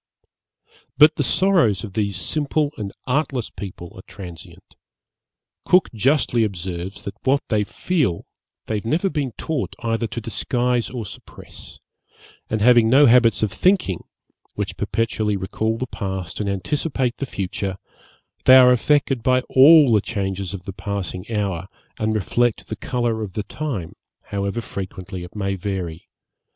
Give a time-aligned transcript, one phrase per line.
[0.97, 4.75] But the sorrows of these simple and artless people are transient.
[5.63, 8.25] Cook justly observes, that what they feel
[8.65, 11.77] they have never been taught either to disguise or suppress;
[12.49, 14.03] and having no habits of thinking,
[14.55, 17.77] which perpetually recall the past and anticipate the future,
[18.45, 21.67] they are affected by all the changes of the passing hour,
[21.99, 23.93] and reflect the colour of the time,
[24.23, 26.09] however frequently it may vary.